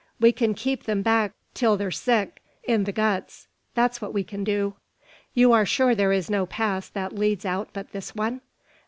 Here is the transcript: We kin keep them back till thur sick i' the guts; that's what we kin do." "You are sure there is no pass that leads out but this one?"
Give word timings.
We 0.19 0.31
kin 0.31 0.55
keep 0.55 0.85
them 0.85 1.03
back 1.03 1.33
till 1.53 1.77
thur 1.77 1.91
sick 1.91 2.41
i' 2.67 2.75
the 2.77 2.91
guts; 2.91 3.47
that's 3.75 4.01
what 4.01 4.15
we 4.15 4.23
kin 4.23 4.43
do." 4.43 4.73
"You 5.35 5.51
are 5.51 5.63
sure 5.67 5.93
there 5.93 6.11
is 6.11 6.27
no 6.27 6.47
pass 6.47 6.89
that 6.89 7.13
leads 7.13 7.45
out 7.45 7.69
but 7.71 7.91
this 7.91 8.15
one?" 8.15 8.41